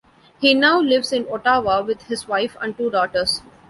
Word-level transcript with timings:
He 0.39 0.55
now 0.55 0.79
lives 0.79 1.13
in 1.13 1.27
Ottawa 1.31 1.83
with 1.83 2.05
his 2.07 2.27
wife 2.27 2.57
and 2.59 2.75
two 2.75 2.89
daughters. 2.89 3.43